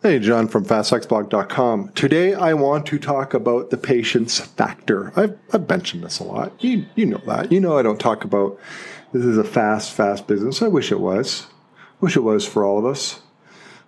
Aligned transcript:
Hey, 0.00 0.20
Jon 0.20 0.46
from 0.46 0.64
FatStacksBlog.com. 0.64 1.88
Today 1.88 2.32
I 2.32 2.54
want 2.54 2.86
to 2.86 3.00
talk 3.00 3.34
about 3.34 3.70
the 3.70 3.76
patience 3.76 4.38
factor. 4.38 5.12
I've, 5.18 5.36
I've 5.52 5.68
mentioned 5.68 6.04
this 6.04 6.20
a 6.20 6.22
lot. 6.22 6.52
You, 6.62 6.86
you 6.94 7.04
know 7.04 7.20
that. 7.26 7.50
You 7.50 7.58
know 7.58 7.76
I 7.76 7.82
don't 7.82 7.98
talk 7.98 8.22
about 8.22 8.60
this 9.12 9.24
is 9.24 9.36
a 9.36 9.42
fast, 9.42 9.92
fast 9.92 10.28
business. 10.28 10.62
I 10.62 10.68
wish 10.68 10.92
it 10.92 11.00
was. 11.00 11.48
Wish 12.00 12.14
it 12.14 12.22
was 12.22 12.46
for 12.46 12.64
all 12.64 12.78
of 12.78 12.84
us. 12.84 13.22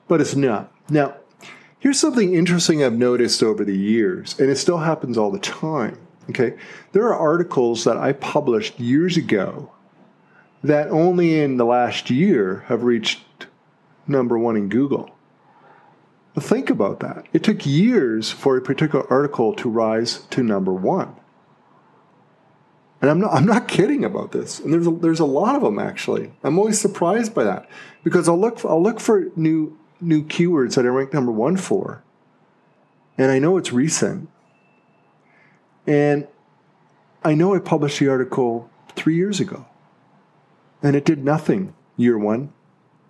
But 0.08 0.20
it's 0.20 0.34
not. 0.34 0.72
Now, 0.88 1.14
here's 1.78 2.00
something 2.00 2.34
interesting 2.34 2.82
I've 2.82 2.92
noticed 2.92 3.40
over 3.40 3.64
the 3.64 3.78
years, 3.78 4.36
and 4.40 4.50
it 4.50 4.56
still 4.56 4.78
happens 4.78 5.16
all 5.16 5.30
the 5.30 5.38
time. 5.38 5.96
Okay. 6.28 6.58
There 6.90 7.04
are 7.04 7.14
articles 7.14 7.84
that 7.84 7.96
I 7.96 8.14
published 8.14 8.80
years 8.80 9.16
ago 9.16 9.70
that 10.64 10.88
only 10.88 11.38
in 11.38 11.56
the 11.56 11.64
last 11.64 12.10
year 12.10 12.64
have 12.66 12.82
reached 12.82 13.46
number 14.08 14.36
one 14.36 14.56
in 14.56 14.68
Google. 14.68 15.14
Think 16.38 16.70
about 16.70 17.00
that. 17.00 17.26
It 17.32 17.42
took 17.42 17.66
years 17.66 18.30
for 18.30 18.56
a 18.56 18.62
particular 18.62 19.10
article 19.10 19.52
to 19.54 19.68
rise 19.68 20.22
to 20.30 20.42
number 20.42 20.72
one. 20.72 21.16
And 23.00 23.10
I'm 23.10 23.18
not, 23.20 23.32
I'm 23.32 23.46
not 23.46 23.66
kidding 23.66 24.04
about 24.04 24.32
this. 24.32 24.60
And 24.60 24.72
there's 24.72 24.86
a, 24.86 24.90
there's 24.90 25.20
a 25.20 25.24
lot 25.24 25.56
of 25.56 25.62
them 25.62 25.78
actually. 25.78 26.32
I'm 26.44 26.58
always 26.58 26.80
surprised 26.80 27.34
by 27.34 27.44
that 27.44 27.68
because 28.04 28.28
I'll 28.28 28.38
look 28.38 28.64
I'll 28.64 28.82
look 28.82 29.00
for 29.00 29.26
new 29.36 29.78
new 30.00 30.22
keywords 30.22 30.74
that 30.74 30.84
I 30.84 30.88
rank 30.88 31.12
number 31.12 31.32
one 31.32 31.56
for, 31.56 32.02
and 33.18 33.30
I 33.30 33.38
know 33.38 33.56
it's 33.56 33.72
recent. 33.72 34.28
And 35.86 36.28
I 37.24 37.34
know 37.34 37.54
I 37.54 37.58
published 37.58 37.98
the 37.98 38.08
article 38.08 38.70
three 38.94 39.16
years 39.16 39.40
ago, 39.40 39.66
and 40.82 40.94
it 40.94 41.04
did 41.04 41.24
nothing. 41.24 41.74
Year 41.96 42.18
one, 42.18 42.52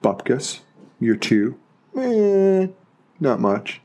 bupkis. 0.02 0.60
Year 0.98 1.16
two, 1.16 1.58
eh, 1.96 2.68
not 3.20 3.40
much. 3.40 3.80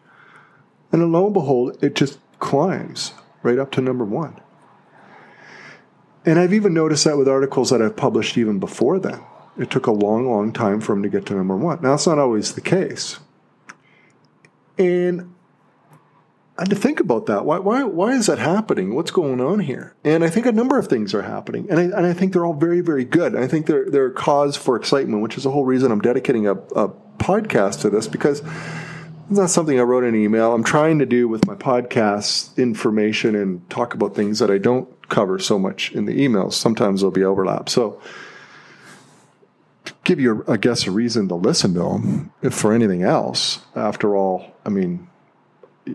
And 0.92 1.12
lo 1.12 1.26
and 1.26 1.34
behold, 1.34 1.78
it 1.84 1.96
just 1.96 2.20
climbs 2.40 3.14
right 3.44 3.60
up 3.60 3.72
to 3.72 3.82
number 3.82 4.06
one. 4.06 4.40
And 6.26 6.40
I've 6.40 6.54
even 6.54 6.74
noticed 6.74 7.04
that 7.04 7.18
with 7.18 7.28
articles 7.28 7.70
that 7.70 7.82
I've 7.82 7.96
published 7.96 8.38
even 8.38 8.60
before 8.60 9.00
then. 9.00 9.22
It 9.58 9.70
took 9.70 9.88
a 9.88 9.92
long, 9.92 10.30
long 10.30 10.52
time 10.52 10.82
for 10.82 10.94
them 10.94 11.04
to 11.04 11.10
get 11.10 11.26
to 11.28 11.36
number 11.36 11.56
one. 11.56 11.82
Now, 11.82 11.92
that's 11.92 12.08
not 12.08 12.20
always 12.20 12.54
the 12.54 12.62
case. 12.62 13.20
And 14.78 15.34
I 16.58 16.62
had 16.62 16.70
to 16.72 16.76
think 16.76 17.00
about 17.00 17.28
that. 17.28 17.46
Why, 17.46 17.60
why, 17.60 17.84
why 17.84 18.14
is 18.14 18.26
that 18.28 18.40
happening? 18.40 18.96
What's 18.96 19.12
going 19.12 19.40
on 19.40 19.60
here? 19.60 19.94
And 20.04 20.24
I 20.24 20.30
think 20.30 20.46
a 20.46 20.52
number 20.52 20.78
of 20.78 20.88
things 20.88 21.14
are 21.14 21.22
happening. 21.22 21.68
And 21.70 21.80
I, 21.80 21.84
and 21.84 22.06
I 22.06 22.14
think 22.14 22.34
they're 22.34 22.46
all 22.46 22.54
very, 22.54 22.82
very 22.82 23.06
good. 23.06 23.36
I 23.36 23.48
think 23.48 23.66
they're, 23.68 23.90
they're 23.90 24.08
a 24.08 24.14
cause 24.14 24.58
for 24.58 24.76
excitement, 24.76 25.22
which 25.22 25.38
is 25.38 25.44
the 25.44 25.52
whole 25.52 25.66
reason 25.66 25.92
I'm 25.92 26.02
dedicating 26.02 26.48
a, 26.48 26.54
a 26.54 26.90
podcast 27.18 27.82
to 27.82 27.90
this 27.90 28.08
because 28.08 28.42
it's 29.30 29.40
not 29.40 29.50
something 29.50 29.80
I 29.80 29.84
wrote 29.84 30.04
in 30.04 30.14
an 30.14 30.22
email. 30.22 30.54
I'm 30.54 30.64
trying 30.64 31.00
to 31.00 31.06
do 31.06 31.28
with 31.28 31.48
my 31.48 31.56
podcast 31.56 32.56
information 32.58 33.36
and 33.36 33.68
talk 33.70 33.96
about 33.96 34.16
things 34.16 34.40
that 34.40 34.52
I 34.52 34.60
don't 34.60 34.88
cover 35.10 35.40
so 35.40 35.58
much 35.58 35.92
in 35.94 36.06
the 36.06 36.14
emails. 36.14 36.54
Sometimes 36.54 37.02
there'll 37.02 37.12
be 37.12 37.24
overlap. 37.24 37.68
So, 37.68 38.00
give 40.04 40.20
you, 40.20 40.44
I 40.48 40.58
guess, 40.58 40.86
a 40.86 40.92
reason 40.92 41.28
to 41.30 41.36
listen 41.36 41.74
to 41.74 41.80
them, 41.80 42.32
if 42.44 42.54
for 42.54 42.72
anything 42.72 43.02
else. 43.02 43.60
After 43.76 44.16
all, 44.16 44.54
I 44.64 44.70
mean, 44.70 45.08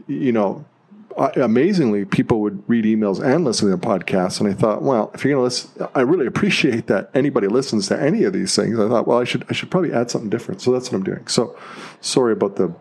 you 0.08 0.32
know, 0.32 0.64
amazingly, 1.16 2.04
people 2.04 2.40
would 2.40 2.64
read 2.68 2.84
emails 2.84 3.24
and 3.24 3.44
listen 3.44 3.70
to 3.70 3.76
the 3.76 3.86
podcasts. 3.86 4.40
And 4.40 4.48
I 4.48 4.54
thought, 4.54 4.82
well, 4.82 5.12
if 5.14 5.24
you're 5.24 5.34
going 5.34 5.40
to 5.40 5.44
listen, 5.44 5.88
I 5.94 6.00
really 6.00 6.26
appreciate 6.26 6.88
that 6.88 7.10
anybody 7.14 7.46
listens 7.46 7.86
to 7.88 8.00
any 8.00 8.24
of 8.24 8.32
these 8.32 8.56
things. 8.56 8.78
I 8.78 8.88
thought, 8.88 9.06
well, 9.06 9.18
I 9.18 9.24
should, 9.24 9.46
I 9.48 9.52
should 9.52 9.70
probably 9.70 9.92
add 9.92 10.10
something 10.10 10.30
different. 10.30 10.60
So 10.60 10.72
that's 10.72 10.90
what 10.90 10.98
I'm 10.98 11.04
doing. 11.04 11.28
So, 11.28 11.56
sorry 12.00 12.32
about 12.32 12.56
the 12.56 12.74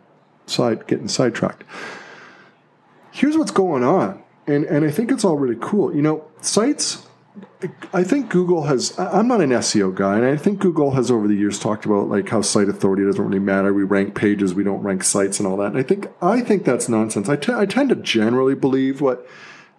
side 0.49 0.87
getting 0.87 1.07
sidetracked. 1.07 1.63
Here's 3.11 3.37
what's 3.37 3.51
going 3.51 3.83
on, 3.83 4.21
and 4.47 4.65
and 4.65 4.85
I 4.85 4.91
think 4.91 5.11
it's 5.11 5.25
all 5.25 5.37
really 5.37 5.57
cool. 5.59 5.95
You 5.95 6.01
know, 6.01 6.25
sites. 6.41 7.05
I 7.93 8.03
think 8.03 8.29
Google 8.29 8.63
has. 8.63 8.97
I'm 8.97 9.27
not 9.27 9.41
an 9.41 9.49
SEO 9.49 9.93
guy, 9.93 10.17
and 10.17 10.25
I 10.25 10.35
think 10.35 10.59
Google 10.59 10.91
has 10.91 11.09
over 11.09 11.27
the 11.27 11.35
years 11.35 11.59
talked 11.59 11.85
about 11.85 12.07
like 12.07 12.29
how 12.29 12.41
site 12.41 12.69
authority 12.69 13.03
doesn't 13.03 13.23
really 13.23 13.39
matter. 13.39 13.73
We 13.73 13.83
rank 13.83 14.15
pages, 14.15 14.53
we 14.53 14.63
don't 14.63 14.81
rank 14.81 15.03
sites, 15.03 15.39
and 15.39 15.47
all 15.47 15.57
that. 15.57 15.67
And 15.67 15.77
I 15.77 15.83
think 15.83 16.07
I 16.21 16.41
think 16.41 16.65
that's 16.65 16.89
nonsense. 16.89 17.29
I, 17.29 17.35
t- 17.35 17.53
I 17.53 17.65
tend 17.65 17.89
to 17.89 17.95
generally 17.95 18.55
believe 18.55 19.01
what 19.01 19.27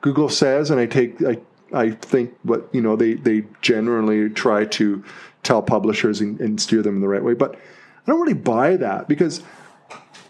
Google 0.01 0.29
says, 0.29 0.71
and 0.71 0.81
I 0.81 0.87
take 0.87 1.23
I 1.23 1.39
I 1.73 1.91
think 1.91 2.35
what 2.43 2.69
you 2.73 2.81
know 2.81 2.97
they 2.97 3.15
they 3.15 3.45
generally 3.63 4.29
try 4.31 4.65
to 4.65 5.05
tell 5.43 5.63
publishers 5.63 6.21
and, 6.21 6.41
and 6.41 6.61
steer 6.61 6.83
them 6.83 6.97
in 6.97 7.01
the 7.01 7.09
right 7.09 7.25
way, 7.25 7.35
but 7.35 7.55
I 7.55 8.11
don't 8.11 8.21
really 8.21 8.35
buy 8.35 8.77
that 8.77 9.09
because 9.09 9.43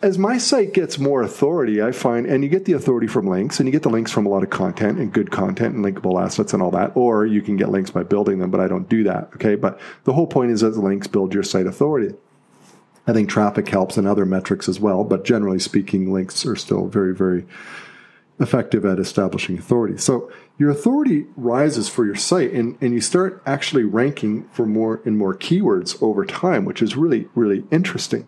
as 0.02 0.16
my 0.16 0.38
site 0.38 0.72
gets 0.72 0.98
more 0.98 1.22
authority, 1.22 1.82
I 1.82 1.92
find, 1.92 2.26
and 2.26 2.42
you 2.42 2.48
get 2.48 2.64
the 2.64 2.72
authority 2.72 3.06
from 3.06 3.26
links, 3.26 3.60
and 3.60 3.68
you 3.68 3.72
get 3.72 3.82
the 3.82 3.90
links 3.90 4.10
from 4.10 4.24
a 4.24 4.30
lot 4.30 4.42
of 4.42 4.48
content 4.48 4.98
and 4.98 5.12
good 5.12 5.30
content 5.30 5.74
and 5.74 5.84
linkable 5.84 6.22
assets 6.22 6.54
and 6.54 6.62
all 6.62 6.70
that, 6.70 6.92
or 6.94 7.26
you 7.26 7.42
can 7.42 7.56
get 7.56 7.68
links 7.68 7.90
by 7.90 8.02
building 8.02 8.38
them, 8.38 8.50
but 8.50 8.60
I 8.60 8.68
don't 8.68 8.88
do 8.88 9.04
that. 9.04 9.30
Okay. 9.34 9.56
But 9.56 9.78
the 10.04 10.14
whole 10.14 10.26
point 10.26 10.52
is 10.52 10.62
that 10.62 10.76
links 10.76 11.06
build 11.06 11.34
your 11.34 11.42
site 11.42 11.66
authority. 11.66 12.14
I 13.06 13.12
think 13.12 13.28
traffic 13.28 13.68
helps 13.68 13.96
and 13.96 14.06
other 14.06 14.24
metrics 14.24 14.68
as 14.68 14.80
well, 14.80 15.04
but 15.04 15.24
generally 15.24 15.58
speaking, 15.58 16.12
links 16.12 16.46
are 16.46 16.56
still 16.56 16.86
very, 16.86 17.14
very 17.14 17.46
effective 18.38 18.86
at 18.86 18.98
establishing 18.98 19.58
authority. 19.58 19.98
So 19.98 20.30
your 20.58 20.70
authority 20.70 21.26
rises 21.36 21.88
for 21.88 22.06
your 22.06 22.14
site 22.14 22.52
and, 22.52 22.78
and 22.80 22.94
you 22.94 23.00
start 23.00 23.42
actually 23.44 23.84
ranking 23.84 24.44
for 24.52 24.64
more 24.64 25.02
and 25.04 25.18
more 25.18 25.34
keywords 25.34 26.02
over 26.02 26.24
time, 26.24 26.64
which 26.64 26.80
is 26.80 26.96
really, 26.96 27.28
really 27.34 27.64
interesting. 27.70 28.26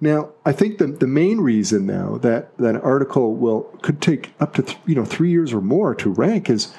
Now, 0.00 0.30
I 0.46 0.52
think 0.52 0.78
the, 0.78 0.86
the 0.86 1.06
main 1.06 1.40
reason 1.40 1.84
now 1.84 2.16
that, 2.18 2.56
that 2.56 2.74
an 2.74 2.80
article 2.80 3.34
will 3.34 3.62
could 3.82 4.00
take 4.00 4.32
up 4.40 4.54
to 4.54 4.62
th- 4.62 4.78
you 4.86 4.94
know 4.94 5.04
three 5.04 5.30
years 5.30 5.52
or 5.52 5.60
more 5.60 5.94
to 5.96 6.10
rank 6.10 6.48
is 6.48 6.72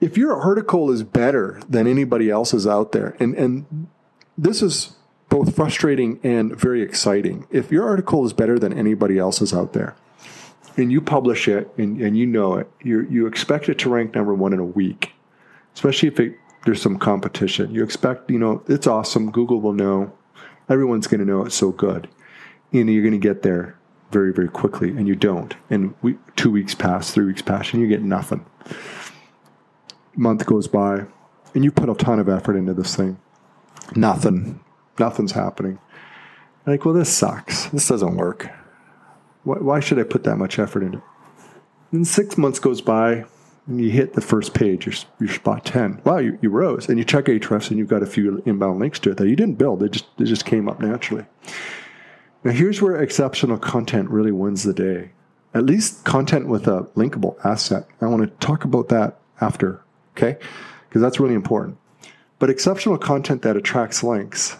if 0.00 0.16
your 0.16 0.34
article 0.34 0.90
is 0.90 1.02
better 1.02 1.60
than 1.68 1.86
anybody 1.86 2.30
else's 2.30 2.66
out 2.66 2.92
there, 2.92 3.16
and, 3.20 3.34
and 3.34 3.86
this 4.36 4.62
is 4.62 4.96
both 5.28 5.54
frustrating 5.54 6.18
and 6.22 6.58
very 6.58 6.82
exciting. 6.82 7.46
If 7.50 7.70
your 7.70 7.86
article 7.86 8.24
is 8.24 8.32
better 8.32 8.58
than 8.58 8.72
anybody 8.72 9.18
else's 9.18 9.52
out 9.52 9.74
there, 9.74 9.94
and 10.76 10.90
you 10.90 11.02
publish 11.02 11.48
it 11.48 11.70
and, 11.76 12.00
and 12.00 12.16
you 12.16 12.26
know 12.26 12.54
it, 12.54 12.70
you 12.82 13.06
you 13.10 13.26
expect 13.26 13.68
it 13.68 13.78
to 13.80 13.90
rank 13.90 14.14
number 14.14 14.32
one 14.32 14.54
in 14.54 14.58
a 14.58 14.64
week, 14.64 15.12
especially 15.74 16.08
if 16.08 16.18
it, 16.18 16.34
there's 16.64 16.80
some 16.80 16.98
competition. 16.98 17.74
You 17.74 17.84
expect, 17.84 18.30
you 18.30 18.38
know, 18.38 18.62
it's 18.68 18.86
awesome. 18.86 19.30
Google 19.30 19.60
will 19.60 19.74
know. 19.74 20.14
Everyone's 20.70 21.06
going 21.06 21.20
to 21.20 21.26
know 21.26 21.44
it's 21.44 21.56
so 21.56 21.72
good 21.72 22.08
you 22.72 22.84
know, 22.84 22.90
you're 22.90 23.02
going 23.02 23.12
to 23.12 23.18
get 23.18 23.42
there 23.42 23.78
very, 24.10 24.32
very 24.32 24.48
quickly, 24.48 24.90
and 24.90 25.06
you 25.06 25.14
don't. 25.14 25.54
And 25.70 25.94
we, 26.02 26.16
two 26.36 26.50
weeks 26.50 26.74
pass, 26.74 27.10
three 27.10 27.26
weeks 27.26 27.42
pass, 27.42 27.72
and 27.72 27.80
you 27.80 27.88
get 27.88 28.02
nothing. 28.02 28.44
Month 30.16 30.44
goes 30.46 30.68
by, 30.68 31.06
and 31.54 31.64
you 31.64 31.70
put 31.70 31.88
a 31.88 31.94
ton 31.94 32.18
of 32.18 32.28
effort 32.28 32.56
into 32.56 32.74
this 32.74 32.96
thing. 32.96 33.18
Nothing. 33.94 34.60
Nothing's 34.98 35.32
happening. 35.32 35.78
like, 36.66 36.84
well, 36.84 36.94
this 36.94 37.14
sucks. 37.14 37.66
This 37.66 37.88
doesn't 37.88 38.16
work. 38.16 38.50
Why, 39.44 39.56
why 39.56 39.80
should 39.80 39.98
I 39.98 40.04
put 40.04 40.24
that 40.24 40.36
much 40.36 40.58
effort 40.58 40.82
into 40.82 40.98
it? 40.98 41.04
Then 41.92 42.04
six 42.04 42.38
months 42.38 42.58
goes 42.58 42.80
by, 42.80 43.24
and 43.66 43.80
you 43.80 43.90
hit 43.90 44.14
the 44.14 44.20
first 44.20 44.54
page, 44.54 44.86
you're, 44.86 44.94
you're 45.20 45.34
spot 45.34 45.64
10. 45.64 46.02
Wow, 46.04 46.18
you, 46.18 46.38
you 46.42 46.50
rose. 46.50 46.88
And 46.88 46.98
you 46.98 47.04
check 47.04 47.26
Ahrefs, 47.26 47.70
and 47.70 47.78
you've 47.78 47.88
got 47.88 48.02
a 48.02 48.06
few 48.06 48.42
inbound 48.44 48.80
links 48.80 48.98
to 49.00 49.10
it 49.10 49.18
that 49.18 49.28
you 49.28 49.36
didn't 49.36 49.56
build. 49.56 49.80
They 49.80 49.88
just, 49.88 50.06
they 50.18 50.24
just 50.24 50.44
came 50.44 50.68
up 50.68 50.80
naturally. 50.80 51.26
Now, 52.44 52.50
here's 52.50 52.82
where 52.82 52.96
exceptional 52.96 53.58
content 53.58 54.10
really 54.10 54.32
wins 54.32 54.64
the 54.64 54.72
day. 54.72 55.10
At 55.54 55.64
least 55.64 56.04
content 56.04 56.48
with 56.48 56.66
a 56.66 56.84
linkable 56.96 57.36
asset. 57.44 57.86
I 58.00 58.06
want 58.06 58.22
to 58.22 58.46
talk 58.46 58.64
about 58.64 58.88
that 58.88 59.18
after, 59.40 59.82
okay? 60.16 60.38
Because 60.88 61.02
that's 61.02 61.20
really 61.20 61.34
important. 61.34 61.78
But 62.38 62.50
exceptional 62.50 62.98
content 62.98 63.42
that 63.42 63.56
attracts 63.56 64.02
links 64.02 64.56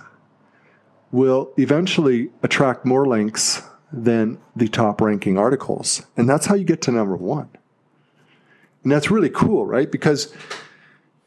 will 1.10 1.52
eventually 1.58 2.30
attract 2.42 2.84
more 2.84 3.06
links 3.06 3.62
than 3.92 4.38
the 4.54 4.68
top 4.68 5.00
ranking 5.00 5.36
articles. 5.36 6.06
And 6.16 6.28
that's 6.28 6.46
how 6.46 6.54
you 6.54 6.64
get 6.64 6.80
to 6.82 6.92
number 6.92 7.16
one. 7.16 7.50
And 8.82 8.92
that's 8.92 9.10
really 9.10 9.30
cool, 9.30 9.66
right? 9.66 9.90
Because 9.90 10.32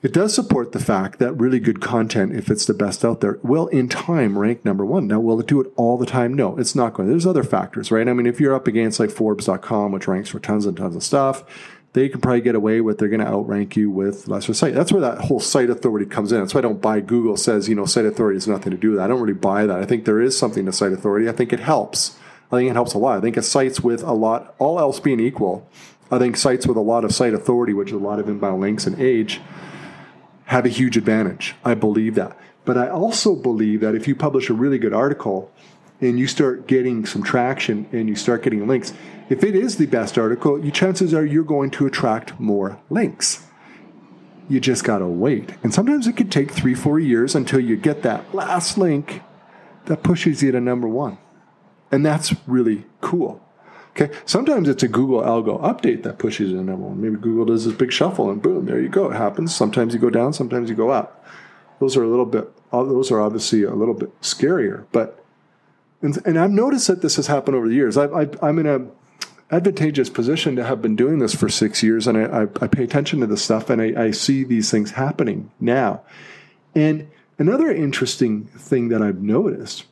it 0.05 0.13
does 0.13 0.35
support 0.35 0.71
the 0.71 0.79
fact 0.79 1.17
that 1.17 1.33
really 1.33 1.59
good 1.59 1.81
content, 1.81 2.35
if 2.35 2.51
it's 2.51 2.67
the 2.67 2.75
best 2.75 3.03
out 3.03 3.21
there, 3.21 3.39
will 3.41 3.65
in 3.69 3.89
time 3.89 4.37
rank 4.37 4.63
number 4.63 4.85
one. 4.85 5.07
Now, 5.07 5.19
will 5.19 5.39
it 5.39 5.47
do 5.47 5.59
it 5.59 5.73
all 5.75 5.97
the 5.97 6.05
time? 6.05 6.35
No, 6.35 6.55
it's 6.59 6.75
not 6.75 6.93
going. 6.93 7.09
There's 7.09 7.25
other 7.25 7.43
factors, 7.43 7.89
right? 7.89 8.07
I 8.07 8.13
mean, 8.13 8.27
if 8.27 8.39
you're 8.39 8.53
up 8.53 8.67
against 8.67 8.99
like 8.99 9.09
Forbes.com, 9.09 9.91
which 9.91 10.07
ranks 10.07 10.29
for 10.29 10.39
tons 10.39 10.67
and 10.67 10.77
tons 10.77 10.95
of 10.95 11.01
stuff, 11.01 11.43
they 11.93 12.07
can 12.07 12.21
probably 12.21 12.41
get 12.41 12.53
away 12.53 12.81
with 12.81 12.99
they're 12.99 13.09
going 13.09 13.19
to 13.19 13.25
outrank 13.25 13.75
you 13.75 13.89
with 13.89 14.27
lesser 14.27 14.53
site. 14.53 14.75
That's 14.75 14.91
where 14.91 15.01
that 15.01 15.21
whole 15.21 15.39
site 15.39 15.71
authority 15.71 16.05
comes 16.05 16.31
in. 16.31 16.39
That's 16.39 16.53
why 16.53 16.59
I 16.59 16.61
don't 16.61 16.83
buy 16.83 16.99
Google 16.99 17.35
says, 17.35 17.67
you 17.67 17.73
know, 17.73 17.85
site 17.85 18.05
authority 18.05 18.35
has 18.35 18.47
nothing 18.47 18.69
to 18.69 18.77
do 18.77 18.91
with 18.91 18.99
that. 18.99 19.05
I 19.05 19.07
don't 19.07 19.21
really 19.21 19.33
buy 19.33 19.65
that. 19.65 19.79
I 19.79 19.85
think 19.85 20.05
there 20.05 20.21
is 20.21 20.37
something 20.37 20.67
to 20.67 20.71
site 20.71 20.93
authority. 20.93 21.27
I 21.27 21.31
think 21.31 21.51
it 21.51 21.61
helps. 21.61 22.15
I 22.51 22.57
think 22.57 22.69
it 22.69 22.73
helps 22.73 22.93
a 22.93 22.99
lot. 22.99 23.17
I 23.17 23.21
think 23.21 23.37
it's 23.37 23.47
sites 23.47 23.81
with 23.81 24.03
a 24.03 24.13
lot, 24.13 24.53
all 24.59 24.79
else 24.79 24.99
being 24.99 25.19
equal, 25.19 25.67
I 26.11 26.19
think 26.19 26.37
sites 26.37 26.67
with 26.67 26.77
a 26.77 26.81
lot 26.81 27.03
of 27.03 27.11
site 27.11 27.33
authority, 27.33 27.73
which 27.73 27.89
is 27.89 27.95
a 27.95 27.97
lot 27.97 28.19
of 28.19 28.29
inbound 28.29 28.61
links 28.61 28.85
and 28.85 29.01
age, 29.01 29.41
have 30.45 30.65
a 30.65 30.69
huge 30.69 30.97
advantage. 30.97 31.55
I 31.63 31.73
believe 31.73 32.15
that. 32.15 32.37
But 32.65 32.77
I 32.77 32.89
also 32.89 33.35
believe 33.35 33.81
that 33.81 33.95
if 33.95 34.07
you 34.07 34.15
publish 34.15 34.49
a 34.49 34.53
really 34.53 34.79
good 34.79 34.93
article 34.93 35.51
and 36.01 36.19
you 36.19 36.27
start 36.27 36.67
getting 36.67 37.05
some 37.05 37.23
traction 37.23 37.87
and 37.91 38.09
you 38.09 38.15
start 38.15 38.43
getting 38.43 38.67
links, 38.67 38.93
if 39.29 39.43
it 39.43 39.55
is 39.55 39.77
the 39.77 39.85
best 39.85 40.17
article, 40.17 40.63
you, 40.63 40.71
chances 40.71 41.13
are 41.13 41.25
you're 41.25 41.43
going 41.43 41.71
to 41.71 41.85
attract 41.85 42.39
more 42.39 42.79
links. 42.89 43.45
You 44.49 44.59
just 44.59 44.83
got 44.83 44.99
to 44.99 45.07
wait. 45.07 45.53
And 45.63 45.73
sometimes 45.73 46.07
it 46.07 46.13
could 46.13 46.31
take 46.31 46.51
three, 46.51 46.75
four 46.75 46.99
years 46.99 47.33
until 47.33 47.59
you 47.59 47.75
get 47.75 48.03
that 48.03 48.33
last 48.33 48.77
link 48.77 49.21
that 49.85 50.03
pushes 50.03 50.43
you 50.43 50.51
to 50.51 50.61
number 50.61 50.87
one. 50.87 51.17
And 51.91 52.05
that's 52.05 52.35
really 52.47 52.85
cool. 53.01 53.44
Okay. 53.97 54.13
Sometimes 54.25 54.67
it's 54.67 54.83
a 54.83 54.89
Google 54.89 55.21
algo 55.21 55.61
update 55.61 56.03
that 56.03 56.19
pushes 56.19 56.51
you 56.51 56.57
to 56.57 56.63
number 56.63 56.85
one. 56.85 56.99
Maybe 56.99 57.15
Google 57.15 57.45
does 57.45 57.63
this 57.63 57.73
big 57.73 57.93
shuffle 57.93 58.29
and 58.29 58.41
boom, 58.41 58.65
there 58.65 58.81
you 58.81 58.89
go. 58.89 59.09
It 59.09 59.15
happens. 59.15 59.55
Sometimes 59.55 59.93
you 59.93 59.99
go 59.99 60.09
down, 60.09 60.33
sometimes 60.33 60.69
you 60.69 60.75
go 60.75 60.89
up. 60.89 61.25
Those 61.79 61.95
are 61.95 62.03
a 62.03 62.07
little 62.07 62.25
bit, 62.25 62.51
uh, 62.73 62.83
those 62.83 63.09
are 63.09 63.21
obviously 63.21 63.63
a 63.63 63.73
little 63.73 63.93
bit 63.93 64.19
scarier. 64.21 64.85
But, 64.91 65.23
and, 66.01 66.19
and 66.25 66.37
I've 66.37 66.51
noticed 66.51 66.87
that 66.87 67.01
this 67.01 67.15
has 67.15 67.27
happened 67.27 67.55
over 67.55 67.69
the 67.69 67.75
years. 67.75 67.95
I, 67.95 68.05
I, 68.07 68.27
I'm 68.41 68.59
in 68.59 68.67
a, 68.67 68.85
advantageous 69.51 70.09
position 70.09 70.55
to 70.55 70.63
have 70.63 70.81
been 70.81 70.95
doing 70.95 71.19
this 71.19 71.35
for 71.35 71.49
six 71.49 71.83
years, 71.83 72.07
and 72.07 72.17
I, 72.17 72.23
I, 72.23 72.41
I 72.61 72.67
pay 72.67 72.83
attention 72.83 73.19
to 73.19 73.27
this 73.27 73.43
stuff, 73.43 73.69
and 73.69 73.81
I, 73.81 74.05
I, 74.05 74.11
see 74.11 74.43
these 74.43 74.71
things 74.71 74.91
happening 74.91 75.51
now. 75.59 76.01
And 76.73 77.09
another 77.37 77.71
interesting 77.71 78.45
thing 78.45 78.89
that 78.89 79.01
I've 79.01 79.21
noticed 79.21 79.85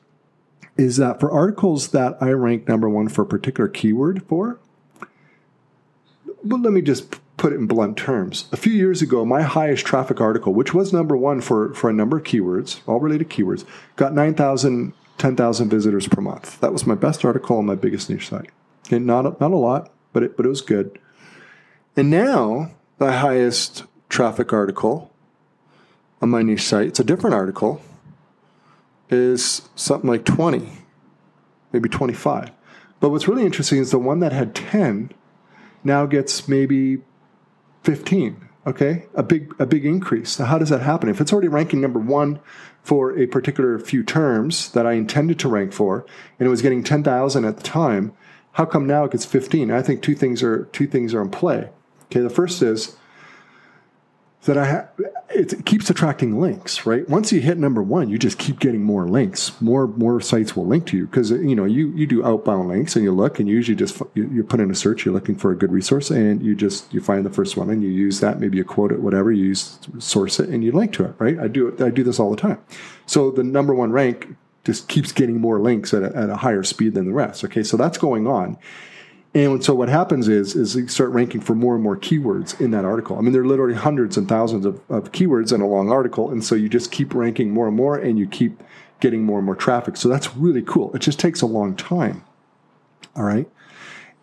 is 0.78 0.98
that 0.98 1.20
for 1.20 1.32
articles 1.32 1.90
that 1.90 2.18
I 2.22 2.30
rank 2.32 2.68
number 2.68 2.90
one 2.90 3.10
for 3.10 3.22
a 3.24 3.26
particular 3.26 3.68
keyword 3.68 4.24
for, 4.28 4.60
well, 6.44 6.60
let 6.60 6.74
me 6.74 6.82
just 6.82 7.20
put 7.38 7.54
it 7.54 7.58
in 7.58 7.68
blunt 7.68 7.98
terms. 7.98 8.48
A 8.52 8.58
few 8.58 8.74
years 8.74 9.02
ago, 9.02 9.26
my 9.26 9.42
highest 9.42 9.86
traffic 9.86 10.20
article, 10.22 10.54
which 10.54 10.74
was 10.74 10.94
number 10.94 11.16
one 11.16 11.42
for, 11.42 11.74
for 11.74 11.90
a 11.90 11.94
number 11.94 12.18
of 12.18 12.24
keywords, 12.24 12.80
all 12.88 13.00
related 13.00 13.30
keywords, 13.30 13.66
got 13.96 14.14
9,000, 14.14 14.94
10,000 15.18 15.70
visitors 15.70 16.08
per 16.08 16.22
month. 16.22 16.60
That 16.60 16.74
was 16.74 16.88
my 16.88 16.96
best 16.96 17.24
article 17.26 17.58
on 17.58 17.66
my 17.66 17.76
biggest 17.76 18.10
niche 18.10 18.30
site. 18.30 18.50
And 18.92 19.06
not, 19.06 19.40
not 19.40 19.52
a 19.52 19.58
lot, 19.58 19.92
but 20.12 20.24
it, 20.24 20.38
but 20.38 20.46
it 20.46 20.50
was 20.50 20.62
good. 20.62 21.00
And 21.96 22.10
now, 22.10 22.72
the 22.98 23.12
highest 23.12 23.84
traffic 24.10 24.52
article 24.54 25.12
on 26.22 26.30
my 26.30 26.42
niche 26.42 26.64
site, 26.64 26.88
it's 26.88 27.00
a 27.00 27.04
different 27.04 27.36
article, 27.36 27.82
is 29.14 29.70
something 29.76 30.10
like 30.10 30.26
20, 30.26 30.70
maybe 31.72 31.88
25. 31.88 32.52
But 33.00 33.10
what's 33.10 33.28
really 33.28 33.46
interesting 33.46 33.80
is 33.80 33.92
the 33.92 34.00
one 34.00 34.20
that 34.20 34.32
had 34.32 34.56
10 34.56 35.12
now 35.84 36.06
gets 36.06 36.48
maybe 36.48 37.00
15. 37.84 38.50
Okay, 38.66 39.08
a 39.14 39.24
big 39.24 39.54
a 39.60 39.66
big 39.66 39.86
increase. 39.86 40.30
So 40.32 40.46
how 40.46 40.58
does 40.58 40.70
that 40.70 40.80
happen? 40.80 41.10
If 41.10 41.20
it's 41.20 41.34
already 41.34 41.50
ranking 41.50 41.82
number 41.82 42.00
one 42.00 42.40
for 42.82 43.18
a 43.20 43.28
particular 43.28 43.78
few 43.78 44.04
terms 44.04 44.72
that 44.72 44.88
I 44.88 44.94
intended 44.94 45.38
to 45.40 45.50
rank 45.50 45.74
for, 45.74 46.06
and 46.40 46.48
it 46.48 46.50
was 46.50 46.62
getting 46.62 46.82
10,000 46.82 47.44
at 47.44 47.58
the 47.58 47.64
time, 47.64 48.14
how 48.54 48.64
come 48.64 48.88
now 48.88 49.04
it 49.04 49.12
gets 49.12 49.26
15? 49.26 49.70
I 49.70 49.82
think 49.82 50.02
two 50.02 50.16
things 50.16 50.42
are 50.42 50.64
two 50.72 50.88
things 50.88 51.14
are 51.14 51.22
in 51.22 51.30
play. 51.30 51.72
Okay, 52.06 52.22
the 52.22 52.30
first 52.30 52.62
is 52.62 52.96
that 54.46 54.58
I 54.58 54.66
ha- 54.66 54.88
it 55.30 55.66
keeps 55.66 55.90
attracting 55.90 56.40
links, 56.40 56.86
right? 56.86 57.08
Once 57.10 57.32
you 57.32 57.40
hit 57.42 57.58
number 57.58 57.82
one, 57.82 58.10
you 58.10 58.20
just 58.20 58.38
keep 58.38 58.60
getting 58.60 58.84
more 58.84 59.08
links. 59.08 59.60
More 59.62 59.88
more 59.88 60.22
sites 60.22 60.56
will 60.56 60.66
link 60.66 60.86
to 60.88 60.98
you 60.98 61.06
because 61.08 61.32
you 61.32 61.56
know 61.56 61.66
you 61.66 61.90
you 61.96 62.06
do 62.06 62.26
outbound 62.26 62.68
links 62.70 62.96
and 62.96 63.04
you 63.04 63.12
look 63.12 63.40
and 63.40 63.48
you 63.48 63.56
usually 63.56 63.76
just 63.76 64.02
you, 64.14 64.30
you, 64.30 64.44
put 64.44 64.60
in 64.60 64.70
a 64.70 64.76
search. 64.76 65.06
You're 65.06 65.14
looking 65.14 65.36
for 65.36 65.52
a 65.52 65.56
good 65.56 65.72
resource 65.72 66.12
and 66.12 66.42
you 66.42 66.56
just 66.56 66.94
you 66.94 67.02
find 67.02 67.26
the 67.26 67.30
first 67.30 67.58
one 67.58 67.70
and 67.70 67.82
you 67.82 67.90
use 67.90 68.20
that. 68.20 68.40
Maybe 68.40 68.58
you 68.58 68.66
quote 68.66 68.92
it, 68.92 69.02
whatever. 69.02 69.32
You 69.32 69.46
use 69.46 69.80
source 70.00 70.40
it 70.40 70.50
and 70.50 70.64
you 70.64 70.72
link 70.72 70.94
to 70.94 71.06
it, 71.06 71.16
right? 71.20 71.40
I 71.40 71.48
do 71.48 71.70
it. 71.70 71.82
I 71.82 71.90
do 71.90 72.04
this 72.04 72.20
all 72.20 72.30
the 72.30 72.38
time. 72.38 72.60
So 73.06 73.32
the 73.32 73.44
number 73.44 73.74
one 73.74 73.92
rank 73.92 74.36
just 74.64 74.88
keeps 74.88 75.12
getting 75.12 75.40
more 75.40 75.60
links 75.60 75.94
at 75.94 76.04
a, 76.04 76.16
at 76.16 76.30
a 76.30 76.38
higher 76.38 76.64
speed 76.64 76.94
than 76.94 77.06
the 77.06 77.14
rest. 77.14 77.44
Okay, 77.44 77.64
so 77.64 77.76
that's 77.78 77.98
going 77.98 78.28
on. 78.28 78.58
And 79.36 79.64
so 79.64 79.74
what 79.74 79.90
happens 79.90 80.28
is, 80.28 80.56
is 80.56 80.76
you 80.76 80.88
start 80.88 81.10
ranking 81.10 81.42
for 81.42 81.56
more 81.56 81.74
and 81.74 81.84
more 81.84 81.98
keywords 81.98 82.60
in 82.62 82.70
that 82.72 82.86
article. 82.86 83.18
I 83.18 83.22
mean, 83.22 83.34
there 83.34 83.42
are 83.42 83.48
literally 83.48 83.74
hundreds 83.74 84.16
and 84.16 84.30
thousands 84.30 84.66
of, 84.66 84.80
of 84.90 85.12
keywords 85.12 85.52
in 85.52 85.62
a 85.62 85.68
long 85.68 85.92
article. 85.92 86.30
And 86.30 86.44
so 86.44 86.54
you 86.54 86.70
just 86.70 86.92
keep 86.92 87.16
ranking 87.16 87.52
more 87.52 87.68
and 87.68 87.76
more 87.76 87.98
and 87.98 88.20
you 88.20 88.28
keep 88.28 88.62
getting 89.00 89.24
more 89.24 89.40
and 89.40 89.46
more 89.46 89.56
traffic. 89.56 89.98
So 89.98 90.08
that's 90.08 90.36
really 90.36 90.62
cool. 90.62 90.96
It 90.96 91.00
just 91.00 91.20
takes 91.20 91.42
a 91.42 91.48
long 91.48 91.76
time. 91.76 92.24
All 93.16 93.24
right. 93.24 93.50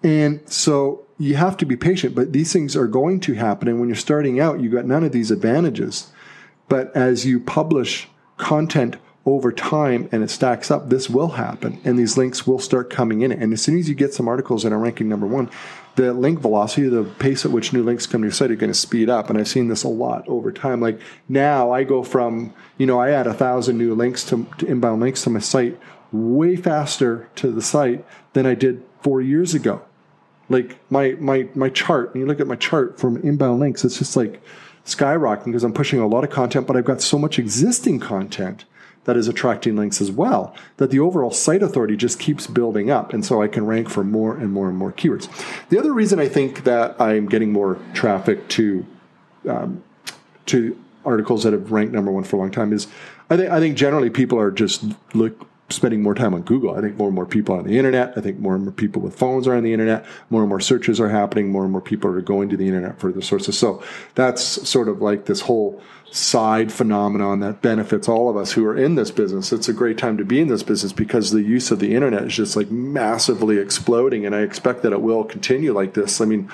And 0.02 0.48
so 0.48 1.04
you 1.18 1.34
have 1.34 1.56
to 1.58 1.66
be 1.66 1.76
patient, 1.76 2.14
but 2.14 2.32
these 2.32 2.52
things 2.52 2.76
are 2.76 2.86
going 2.86 3.18
to 3.20 3.34
happen. 3.34 3.66
And 3.66 3.80
when 3.80 3.88
you're 3.88 3.96
starting 3.96 4.38
out, 4.38 4.60
you 4.60 4.70
got 4.70 4.86
none 4.86 5.02
of 5.02 5.12
these 5.12 5.30
advantages. 5.32 6.12
But 6.68 6.94
as 6.96 7.26
you 7.26 7.40
publish 7.40 8.08
content 8.36 8.96
over 9.26 9.52
time 9.52 10.08
and 10.12 10.22
it 10.22 10.30
stacks 10.30 10.70
up, 10.70 10.88
this 10.88 11.10
will 11.10 11.28
happen 11.28 11.80
and 11.84 11.98
these 11.98 12.16
links 12.16 12.46
will 12.46 12.58
start 12.58 12.88
coming 12.88 13.20
in. 13.20 13.30
And 13.30 13.52
as 13.52 13.60
soon 13.60 13.78
as 13.78 13.88
you 13.88 13.94
get 13.94 14.14
some 14.14 14.28
articles 14.28 14.62
that 14.62 14.72
are 14.72 14.78
ranking 14.78 15.08
number 15.08 15.26
one, 15.26 15.50
the 15.96 16.14
link 16.14 16.40
velocity, 16.40 16.88
the 16.88 17.04
pace 17.04 17.44
at 17.44 17.50
which 17.50 17.72
new 17.72 17.82
links 17.82 18.06
come 18.06 18.22
to 18.22 18.26
your 18.26 18.32
site 18.32 18.50
are 18.50 18.56
going 18.56 18.72
to 18.72 18.78
speed 18.78 19.10
up. 19.10 19.28
And 19.28 19.38
I've 19.38 19.48
seen 19.48 19.68
this 19.68 19.84
a 19.84 19.88
lot 19.88 20.26
over 20.26 20.50
time. 20.50 20.80
Like 20.80 21.00
now 21.28 21.70
I 21.70 21.84
go 21.84 22.02
from, 22.02 22.54
you 22.78 22.86
know, 22.86 22.98
I 22.98 23.10
add 23.10 23.26
a 23.26 23.34
thousand 23.34 23.76
new 23.76 23.94
links 23.94 24.24
to, 24.26 24.46
to 24.58 24.66
inbound 24.66 25.00
links 25.00 25.22
to 25.24 25.30
my 25.30 25.40
site 25.40 25.78
way 26.12 26.56
faster 26.56 27.28
to 27.36 27.50
the 27.50 27.62
site 27.62 28.04
than 28.32 28.46
I 28.46 28.54
did 28.54 28.82
four 29.02 29.20
years 29.20 29.54
ago. 29.54 29.82
Like 30.48 30.78
my 30.90 31.12
my 31.20 31.48
my 31.54 31.68
chart, 31.68 32.12
and 32.12 32.20
you 32.20 32.26
look 32.26 32.40
at 32.40 32.48
my 32.48 32.56
chart 32.56 32.98
from 32.98 33.18
inbound 33.18 33.60
links, 33.60 33.84
it's 33.84 33.98
just 33.98 34.16
like 34.16 34.42
skyrocketing 34.84 35.46
because 35.46 35.62
I'm 35.62 35.72
pushing 35.72 36.00
a 36.00 36.06
lot 36.06 36.24
of 36.24 36.30
content, 36.30 36.66
but 36.66 36.76
I've 36.76 36.84
got 36.84 37.00
so 37.00 37.18
much 37.18 37.38
existing 37.38 38.00
content 38.00 38.64
that 39.10 39.16
is 39.16 39.26
attracting 39.26 39.74
links 39.74 40.00
as 40.00 40.08
well, 40.08 40.54
that 40.76 40.90
the 40.92 41.00
overall 41.00 41.32
site 41.32 41.64
authority 41.64 41.96
just 41.96 42.20
keeps 42.20 42.46
building 42.46 42.92
up. 42.92 43.12
And 43.12 43.26
so 43.26 43.42
I 43.42 43.48
can 43.48 43.66
rank 43.66 43.90
for 43.90 44.04
more 44.04 44.36
and 44.36 44.52
more 44.52 44.68
and 44.68 44.78
more 44.78 44.92
keywords. 44.92 45.28
The 45.68 45.80
other 45.80 45.92
reason 45.92 46.20
I 46.20 46.28
think 46.28 46.62
that 46.62 47.00
I'm 47.00 47.28
getting 47.28 47.52
more 47.52 47.76
traffic 47.92 48.46
to, 48.50 48.86
um, 49.48 49.82
to 50.46 50.78
articles 51.04 51.42
that 51.42 51.52
have 51.52 51.72
ranked 51.72 51.92
number 51.92 52.12
one 52.12 52.22
for 52.22 52.36
a 52.36 52.38
long 52.38 52.52
time 52.52 52.72
is 52.72 52.86
I 53.28 53.36
think, 53.36 53.50
I 53.50 53.58
think 53.58 53.76
generally 53.76 54.10
people 54.10 54.38
are 54.38 54.52
just 54.52 54.84
look, 55.12 55.48
spending 55.70 56.02
more 56.02 56.14
time 56.14 56.34
on 56.34 56.42
Google. 56.42 56.74
I 56.74 56.80
think 56.80 56.96
more 56.96 57.08
and 57.08 57.14
more 57.14 57.26
people 57.26 57.54
are 57.54 57.58
on 57.58 57.66
the 57.66 57.78
internet. 57.78 58.16
I 58.16 58.20
think 58.20 58.38
more 58.38 58.54
and 58.54 58.64
more 58.64 58.72
people 58.72 59.02
with 59.02 59.16
phones 59.16 59.46
are 59.46 59.54
on 59.54 59.62
the 59.62 59.72
internet. 59.72 60.04
More 60.28 60.42
and 60.42 60.48
more 60.48 60.60
searches 60.60 61.00
are 61.00 61.08
happening. 61.08 61.50
More 61.50 61.62
and 61.62 61.72
more 61.72 61.80
people 61.80 62.10
are 62.10 62.20
going 62.20 62.48
to 62.50 62.56
the 62.56 62.66
internet 62.66 62.98
for 62.98 63.12
their 63.12 63.22
sources. 63.22 63.58
So 63.58 63.82
that's 64.14 64.42
sort 64.68 64.88
of 64.88 65.00
like 65.00 65.26
this 65.26 65.42
whole 65.42 65.82
side 66.10 66.72
phenomenon 66.72 67.38
that 67.40 67.62
benefits 67.62 68.08
all 68.08 68.28
of 68.28 68.36
us 68.36 68.52
who 68.52 68.66
are 68.66 68.76
in 68.76 68.96
this 68.96 69.10
business. 69.10 69.52
It's 69.52 69.68
a 69.68 69.72
great 69.72 69.96
time 69.96 70.16
to 70.18 70.24
be 70.24 70.40
in 70.40 70.48
this 70.48 70.64
business 70.64 70.92
because 70.92 71.30
the 71.30 71.42
use 71.42 71.70
of 71.70 71.78
the 71.78 71.94
internet 71.94 72.24
is 72.24 72.34
just 72.34 72.56
like 72.56 72.70
massively 72.70 73.58
exploding. 73.58 74.26
And 74.26 74.34
I 74.34 74.40
expect 74.40 74.82
that 74.82 74.92
it 74.92 75.02
will 75.02 75.24
continue 75.24 75.72
like 75.72 75.94
this. 75.94 76.20
I 76.20 76.24
mean, 76.24 76.50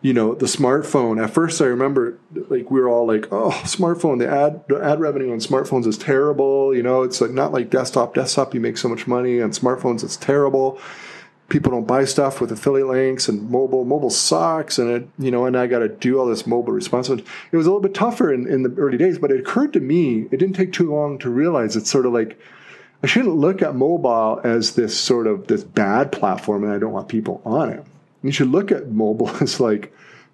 you 0.00 0.12
know 0.12 0.34
the 0.34 0.46
smartphone. 0.46 1.22
At 1.22 1.30
first 1.30 1.60
i 1.60 1.64
remember 1.64 2.18
like 2.32 2.70
we 2.70 2.80
were 2.80 2.88
all 2.88 3.06
like 3.06 3.32
oh 3.32 3.50
smartphone 3.64 4.18
the 4.18 4.28
ad 4.28 4.62
the 4.68 4.82
ad 4.82 5.00
revenue 5.00 5.32
on 5.32 5.38
smartphones 5.38 5.86
is 5.86 5.98
terrible. 5.98 6.74
You 6.74 6.82
know 6.82 7.02
it's 7.02 7.20
like 7.20 7.32
not 7.32 7.52
like 7.52 7.70
desktop. 7.70 8.14
Desktop 8.14 8.54
you 8.54 8.60
make 8.60 8.78
so 8.78 8.88
much 8.88 9.06
money. 9.06 9.40
On 9.40 9.50
smartphones 9.50 10.04
it's 10.04 10.16
terrible. 10.16 10.78
People 11.48 11.72
don't 11.72 11.86
buy 11.86 12.04
stuff 12.04 12.42
with 12.42 12.52
affiliate 12.52 12.88
links 12.88 13.26
and 13.28 13.50
mobile 13.50 13.84
mobile 13.84 14.10
sucks. 14.10 14.78
And 14.78 14.90
it 14.90 15.08
you 15.18 15.32
know 15.32 15.46
and 15.46 15.56
i 15.56 15.66
got 15.66 15.80
to 15.80 15.88
do 15.88 16.18
all 16.18 16.26
this 16.26 16.46
mobile 16.46 16.72
response 16.72 17.08
it 17.08 17.24
was 17.52 17.66
a 17.66 17.70
little 17.70 17.80
bit 17.80 17.94
tougher 17.94 18.32
in, 18.32 18.46
in 18.46 18.62
the 18.62 18.74
early 18.76 18.98
days 18.98 19.18
but 19.18 19.32
it 19.32 19.40
occurred 19.40 19.72
to 19.72 19.80
me 19.80 20.28
it 20.30 20.36
didn't 20.36 20.54
take 20.54 20.72
too 20.72 20.92
long 20.92 21.18
to 21.18 21.30
realize 21.30 21.74
it's 21.74 21.90
sort 21.90 22.06
of 22.06 22.12
like 22.12 22.38
i 23.02 23.06
shouldn't 23.06 23.34
look 23.34 23.62
at 23.62 23.74
mobile 23.74 24.40
as 24.44 24.74
this 24.74 24.98
sort 24.98 25.26
of 25.26 25.46
this 25.46 25.64
bad 25.64 26.12
platform 26.12 26.64
and 26.64 26.72
i 26.72 26.78
don't 26.78 26.92
want 26.92 27.08
people 27.08 27.40
on 27.44 27.70
it 27.70 27.84
you 28.22 28.32
should 28.32 28.50
look 28.50 28.72
at 28.72 28.88
mobile 28.88 29.28
as 29.40 29.60
like 29.60 29.92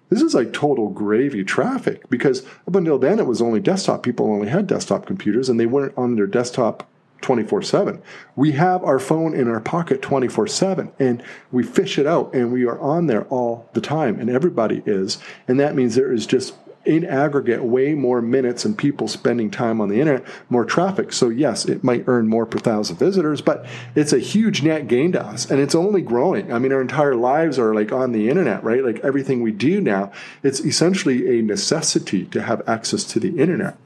this 0.09 0.21
is 0.21 0.35
like 0.35 0.53
total 0.53 0.89
gravy 0.89 1.43
traffic 1.43 2.07
because 2.09 2.45
up 2.67 2.75
until 2.75 2.99
then 2.99 3.19
it 3.19 3.25
was 3.25 3.41
only 3.41 3.59
desktop. 3.59 4.03
People 4.03 4.27
only 4.27 4.49
had 4.49 4.67
desktop 4.67 5.05
computers 5.05 5.49
and 5.49 5.59
they 5.59 5.65
weren't 5.65 5.97
on 5.97 6.15
their 6.15 6.27
desktop 6.27 6.87
24 7.21 7.63
7. 7.63 8.01
We 8.35 8.51
have 8.51 8.83
our 8.83 8.99
phone 8.99 9.33
in 9.33 9.47
our 9.47 9.59
pocket 9.59 10.01
24 10.01 10.47
7 10.47 10.91
and 10.99 11.23
we 11.51 11.63
fish 11.63 11.97
it 11.97 12.05
out 12.05 12.33
and 12.35 12.51
we 12.53 12.65
are 12.65 12.79
on 12.79 13.07
there 13.07 13.23
all 13.25 13.67
the 13.73 13.81
time 13.81 14.19
and 14.19 14.29
everybody 14.29 14.83
is. 14.85 15.17
And 15.47 15.59
that 15.59 15.75
means 15.75 15.95
there 15.95 16.13
is 16.13 16.27
just 16.27 16.53
in 16.85 17.05
aggregate 17.05 17.63
way 17.63 17.93
more 17.93 18.21
minutes 18.21 18.65
and 18.65 18.77
people 18.77 19.07
spending 19.07 19.49
time 19.49 19.81
on 19.81 19.89
the 19.89 19.99
internet, 19.99 20.25
more 20.49 20.65
traffic. 20.65 21.11
So 21.11 21.29
yes, 21.29 21.65
it 21.65 21.83
might 21.83 22.03
earn 22.07 22.27
more 22.27 22.45
per 22.45 22.59
thousand 22.59 22.97
visitors, 22.97 23.41
but 23.41 23.65
it's 23.95 24.13
a 24.13 24.19
huge 24.19 24.63
net 24.63 24.87
gain 24.87 25.11
to 25.13 25.23
us 25.23 25.49
and 25.49 25.59
it's 25.59 25.75
only 25.75 26.01
growing. 26.01 26.53
I 26.53 26.59
mean, 26.59 26.71
our 26.71 26.81
entire 26.81 27.15
lives 27.15 27.57
are 27.57 27.73
like 27.73 27.91
on 27.91 28.11
the 28.11 28.29
internet, 28.29 28.63
right? 28.63 28.83
Like 28.83 28.99
everything 28.99 29.41
we 29.41 29.51
do 29.51 29.81
now, 29.81 30.11
it's 30.43 30.59
essentially 30.59 31.39
a 31.39 31.41
necessity 31.41 32.25
to 32.25 32.41
have 32.41 32.61
access 32.67 33.03
to 33.05 33.19
the 33.19 33.39
internet. 33.39 33.77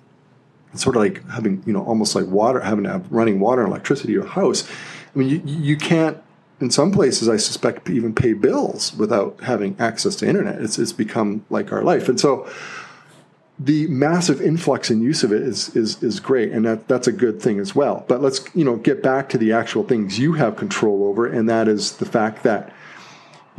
It's 0.73 0.83
sort 0.83 0.95
of 0.95 1.01
like 1.01 1.27
having, 1.29 1.63
you 1.65 1.73
know, 1.73 1.83
almost 1.83 2.15
like 2.15 2.25
water, 2.27 2.59
having 2.59 2.83
to 2.83 2.91
have 2.91 3.11
running 3.11 3.39
water 3.39 3.63
and 3.63 3.71
electricity 3.71 4.09
to 4.09 4.13
your 4.13 4.27
house. 4.27 4.69
I 5.15 5.17
mean, 5.17 5.29
you, 5.29 5.41
you 5.45 5.77
can't 5.77 6.21
in 6.61 6.69
some 6.69 6.91
places, 6.91 7.29
I 7.29 7.37
suspect, 7.37 7.89
even 7.89 8.13
pay 8.13 8.33
bills 8.33 8.93
without 8.95 9.39
having 9.43 9.75
access 9.79 10.15
to 10.17 10.27
internet. 10.27 10.61
It's, 10.61 10.77
it's 10.77 10.91
become 10.91 11.45
like 11.49 11.71
our 11.71 11.83
life. 11.83 12.09
And 12.09 12.19
so 12.19 12.49
the 13.59 13.87
massive 13.87 14.41
influx 14.41 14.89
and 14.89 15.03
use 15.03 15.23
of 15.23 15.33
it 15.33 15.41
is 15.41 15.75
is 15.75 16.01
is 16.01 16.19
great, 16.19 16.51
and 16.51 16.65
that 16.65 16.87
that's 16.87 17.07
a 17.07 17.11
good 17.11 17.41
thing 17.41 17.59
as 17.59 17.75
well. 17.75 18.05
But 18.07 18.21
let's 18.21 18.43
you 18.55 18.63
know 18.63 18.77
get 18.77 19.03
back 19.03 19.29
to 19.29 19.37
the 19.37 19.51
actual 19.51 19.83
things 19.83 20.17
you 20.17 20.33
have 20.33 20.55
control 20.55 21.03
over, 21.03 21.27
and 21.27 21.49
that 21.49 21.67
is 21.67 21.97
the 21.97 22.05
fact 22.05 22.43
that 22.43 22.73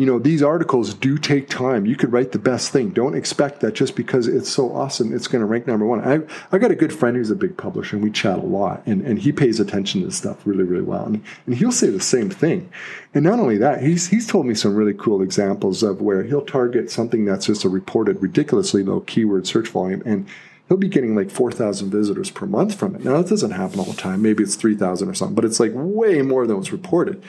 you 0.01 0.07
know, 0.07 0.19
these 0.19 0.43
articles 0.43 0.95
do 0.95 1.19
take 1.19 1.47
time. 1.51 1.85
You 1.85 1.95
could 1.95 2.11
write 2.11 2.33
the 2.33 2.39
best 2.39 2.73
thing. 2.73 2.89
Don't 2.89 3.15
expect 3.15 3.61
that 3.61 3.75
just 3.75 3.97
because 3.97 4.27
it's 4.29 4.49
so 4.49 4.73
awesome, 4.75 5.15
it's 5.15 5.27
going 5.27 5.41
to 5.41 5.47
rank 5.47 5.67
number 5.67 5.85
one. 5.85 6.01
I, 6.01 6.21
I 6.51 6.57
got 6.57 6.71
a 6.71 6.75
good 6.75 6.91
friend 6.91 7.19
who's 7.19 7.31
a 7.31 7.37
big 7.37 7.59
publisher, 7.59 7.97
and 7.97 8.03
we 8.03 8.11
chat 8.11 8.39
a 8.39 8.43
lot, 8.43 8.83
and, 8.87 9.03
and 9.03 9.19
he 9.19 9.31
pays 9.31 9.61
attention 9.61 10.03
to 10.03 10.11
stuff 10.11 10.39
really, 10.47 10.65
really 10.65 10.85
well. 10.85 11.05
And, 11.05 11.23
and 11.45 11.55
he'll 11.55 11.71
say 11.71 11.91
the 11.91 12.01
same 12.01 12.31
thing. 12.31 12.73
And 13.13 13.23
not 13.23 13.41
only 13.41 13.59
that, 13.59 13.83
he's, 13.83 14.09
he's 14.09 14.27
told 14.27 14.47
me 14.47 14.55
some 14.55 14.75
really 14.75 14.95
cool 14.95 15.21
examples 15.21 15.83
of 15.83 16.01
where 16.01 16.23
he'll 16.23 16.47
target 16.47 16.91
something 16.91 17.27
that's 17.27 17.45
just 17.45 17.65
a 17.65 17.69
reported 17.69 18.23
ridiculously 18.23 18.83
low 18.83 19.01
keyword 19.01 19.47
search 19.47 19.69
volume, 19.69 20.03
and 20.07 20.27
he'll 20.69 20.79
be 20.79 20.89
getting 20.89 21.15
like 21.15 21.31
4,000 21.31 21.91
visitors 21.91 22.31
per 22.31 22.47
month 22.47 22.75
from 22.75 22.95
it. 22.95 23.05
Now, 23.05 23.21
that 23.21 23.29
doesn't 23.29 23.51
happen 23.51 23.79
all 23.79 23.85
the 23.85 23.93
time. 23.93 24.23
Maybe 24.23 24.45
it's 24.45 24.55
3,000 24.55 25.11
or 25.11 25.15
something, 25.15 25.35
but 25.35 25.45
it's 25.45 25.61
like 25.61 25.73
way 25.75 26.23
more 26.23 26.47
than 26.47 26.57
what's 26.57 26.73
reported. 26.73 27.23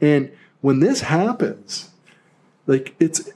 And 0.00 0.32
when 0.62 0.80
this 0.80 1.02
happens, 1.02 1.90
like 2.66 2.94
it's 2.98 3.28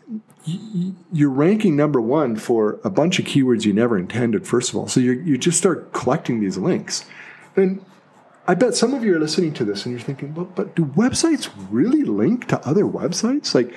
you're 1.12 1.30
ranking 1.30 1.76
number 1.76 2.00
one 2.00 2.36
for 2.36 2.80
a 2.84 2.90
bunch 2.90 3.18
of 3.18 3.26
keywords 3.26 3.64
you 3.64 3.72
never 3.72 3.98
intended 3.98 4.46
first 4.46 4.70
of 4.70 4.76
all. 4.76 4.88
So 4.88 5.00
you 5.00 5.12
you 5.12 5.36
just 5.38 5.58
start 5.58 5.92
collecting 5.92 6.40
these 6.40 6.58
links. 6.58 7.04
And 7.56 7.84
i 8.46 8.54
bet 8.54 8.74
some 8.74 8.94
of 8.94 9.04
you 9.04 9.14
are 9.14 9.18
listening 9.18 9.52
to 9.52 9.64
this 9.64 9.84
and 9.84 9.92
you're 9.92 10.00
thinking 10.00 10.32
well 10.34 10.46
but 10.54 10.74
do 10.74 10.86
websites 10.86 11.50
really 11.70 12.02
link 12.02 12.48
to 12.48 12.66
other 12.66 12.84
websites? 12.84 13.54
Like 13.54 13.74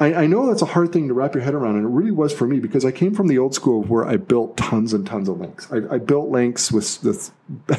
I, 0.00 0.14
I 0.14 0.26
know 0.26 0.46
that's 0.46 0.62
a 0.62 0.66
hard 0.66 0.92
thing 0.92 1.08
to 1.08 1.14
wrap 1.14 1.34
your 1.34 1.42
head 1.42 1.54
around, 1.54 1.76
and 1.76 1.84
it 1.84 1.88
really 1.88 2.12
was 2.12 2.32
for 2.32 2.46
me 2.46 2.60
because 2.60 2.84
I 2.84 2.92
came 2.92 3.14
from 3.14 3.26
the 3.26 3.38
old 3.38 3.54
school 3.54 3.82
where 3.82 4.06
I 4.06 4.16
built 4.16 4.56
tons 4.56 4.94
and 4.94 5.04
tons 5.04 5.28
of 5.28 5.40
links. 5.40 5.70
I, 5.72 5.94
I 5.94 5.98
built 5.98 6.28
links 6.28 6.70
with 6.70 7.00
this, 7.00 7.32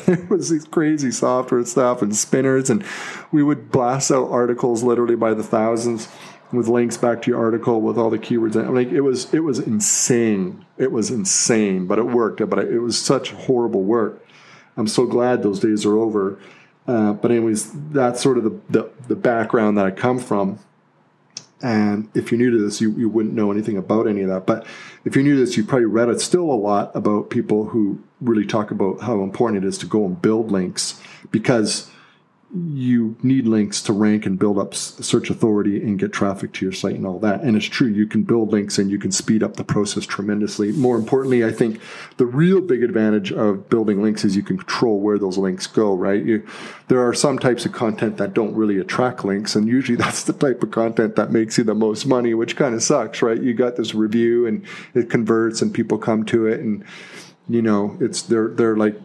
there 0.05 0.27
was 0.29 0.49
these 0.49 0.65
crazy 0.65 1.11
software 1.11 1.63
stuff 1.65 2.01
and 2.01 2.15
spinners, 2.15 2.69
and 2.69 2.83
we 3.31 3.41
would 3.41 3.71
blast 3.71 4.11
out 4.11 4.29
articles 4.29 4.83
literally 4.83 5.15
by 5.15 5.33
the 5.33 5.43
thousands 5.43 6.09
with 6.51 6.67
links 6.67 6.97
back 6.97 7.21
to 7.21 7.31
your 7.31 7.39
article 7.39 7.81
with 7.81 7.97
all 7.97 8.09
the 8.09 8.17
keywords. 8.17 8.55
I 8.55 8.69
mean, 8.69 8.95
it 8.95 9.03
was 9.03 9.33
it 9.33 9.41
was 9.41 9.59
insane. 9.59 10.65
It 10.77 10.91
was 10.91 11.11
insane, 11.11 11.85
but 11.85 11.99
it 11.99 12.05
worked. 12.05 12.47
But 12.49 12.59
it 12.59 12.79
was 12.79 12.99
such 12.99 13.31
horrible 13.31 13.83
work. 13.83 14.25
I'm 14.77 14.87
so 14.87 15.05
glad 15.05 15.43
those 15.43 15.59
days 15.59 15.85
are 15.85 15.97
over. 15.97 16.39
Uh, 16.87 17.13
but 17.13 17.29
anyways, 17.29 17.71
that's 17.91 18.21
sort 18.21 18.37
of 18.37 18.43
the, 18.45 18.59
the, 18.69 18.89
the 19.07 19.15
background 19.15 19.77
that 19.77 19.85
I 19.85 19.91
come 19.91 20.17
from. 20.17 20.57
And 21.61 22.09
if 22.15 22.31
you're 22.31 22.39
new 22.39 22.49
to 22.51 22.57
this, 22.57 22.79
you, 22.79 22.91
you 22.93 23.09
wouldn't 23.09 23.35
know 23.35 23.51
anything 23.51 23.77
about 23.77 24.07
any 24.07 24.21
of 24.21 24.29
that. 24.29 24.45
But 24.47 24.65
if 25.03 25.15
you're 25.15 25.23
new 25.23 25.35
to 25.35 25.45
this, 25.45 25.57
you've 25.57 25.67
probably 25.67 25.85
read 25.85 26.09
it 26.09 26.21
still 26.21 26.49
a 26.49 26.55
lot 26.55 26.95
about 26.95 27.29
people 27.29 27.65
who 27.65 28.01
really 28.21 28.45
talk 28.45 28.71
about 28.71 29.01
how 29.01 29.21
important 29.21 29.63
it 29.63 29.67
is 29.67 29.77
to 29.79 29.85
go 29.85 30.05
and 30.05 30.19
build 30.19 30.51
links 30.51 30.99
because 31.29 31.91
you 32.51 33.15
need 33.21 33.45
links 33.45 33.79
to 33.83 33.93
rank 33.93 34.25
and 34.25 34.39
build 34.39 34.57
up 34.57 34.73
search 34.73 35.29
authority 35.29 35.77
and 35.83 35.99
get 35.99 36.11
traffic 36.11 36.51
to 36.51 36.65
your 36.65 36.71
site 36.71 36.95
and 36.95 37.05
all 37.05 37.19
that. 37.19 37.41
And 37.41 37.55
it's 37.55 37.67
true, 37.67 37.87
you 37.87 38.07
can 38.07 38.23
build 38.23 38.51
links 38.51 38.79
and 38.79 38.89
you 38.89 38.97
can 38.97 39.11
speed 39.11 39.43
up 39.43 39.55
the 39.55 39.63
process 39.63 40.03
tremendously. 40.05 40.71
More 40.71 40.95
importantly, 40.95 41.45
I 41.45 41.51
think 41.51 41.79
the 42.17 42.25
real 42.25 42.59
big 42.59 42.81
advantage 42.81 43.31
of 43.31 43.69
building 43.69 44.01
links 44.01 44.25
is 44.25 44.35
you 44.35 44.41
can 44.41 44.57
control 44.57 44.99
where 44.99 45.19
those 45.19 45.37
links 45.37 45.67
go, 45.67 45.93
right? 45.93 46.23
You, 46.23 46.47
there 46.87 47.07
are 47.07 47.13
some 47.13 47.37
types 47.37 47.67
of 47.67 47.71
content 47.71 48.17
that 48.17 48.33
don't 48.33 48.55
really 48.55 48.79
attract 48.79 49.23
links, 49.23 49.55
and 49.55 49.67
usually 49.67 49.95
that's 49.97 50.23
the 50.23 50.33
type 50.33 50.63
of 50.63 50.71
content 50.71 51.17
that 51.17 51.31
makes 51.31 51.59
you 51.59 51.63
the 51.63 51.75
most 51.75 52.07
money, 52.07 52.33
which 52.33 52.55
kind 52.55 52.73
of 52.73 52.81
sucks, 52.81 53.21
right? 53.21 53.39
You 53.39 53.53
got 53.53 53.75
this 53.75 53.93
review 53.93 54.47
and 54.47 54.65
it 54.95 55.11
converts 55.11 55.61
and 55.61 55.71
people 55.71 55.99
come 55.99 56.25
to 56.25 56.47
it 56.47 56.61
and 56.61 56.83
you 57.49 57.63
know, 57.63 57.97
it's 57.99 58.21
they're 58.21 58.49
they're 58.49 58.77
like 58.77 58.95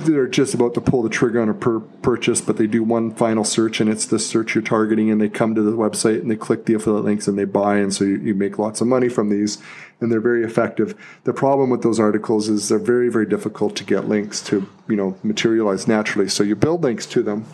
they're 0.00 0.26
just 0.26 0.54
about 0.54 0.74
to 0.74 0.80
pull 0.80 1.02
the 1.02 1.08
trigger 1.08 1.40
on 1.40 1.48
a 1.48 1.54
per 1.54 1.80
purchase, 1.80 2.40
but 2.40 2.56
they 2.56 2.66
do 2.66 2.82
one 2.82 3.14
final 3.14 3.44
search 3.44 3.80
and 3.80 3.88
it's 3.88 4.06
the 4.06 4.18
search 4.18 4.54
you're 4.54 4.62
targeting, 4.62 5.10
and 5.10 5.20
they 5.20 5.28
come 5.28 5.54
to 5.54 5.62
the 5.62 5.72
website 5.72 6.20
and 6.20 6.30
they 6.30 6.36
click 6.36 6.66
the 6.66 6.74
affiliate 6.74 7.04
links 7.04 7.28
and 7.28 7.38
they 7.38 7.44
buy, 7.44 7.76
and 7.76 7.94
so 7.94 8.04
you, 8.04 8.16
you 8.18 8.34
make 8.34 8.58
lots 8.58 8.80
of 8.80 8.86
money 8.86 9.08
from 9.08 9.30
these, 9.30 9.58
and 10.00 10.10
they're 10.10 10.20
very 10.20 10.44
effective. 10.44 10.94
The 11.24 11.32
problem 11.32 11.70
with 11.70 11.82
those 11.82 12.00
articles 12.00 12.48
is 12.48 12.68
they're 12.68 12.78
very 12.78 13.08
very 13.08 13.26
difficult 13.26 13.76
to 13.76 13.84
get 13.84 14.08
links 14.08 14.42
to 14.42 14.68
you 14.88 14.96
know 14.96 15.16
materialize 15.22 15.88
naturally. 15.88 16.28
So 16.28 16.42
you 16.42 16.56
build 16.56 16.82
links 16.82 17.06
to 17.06 17.22
them, 17.22 17.46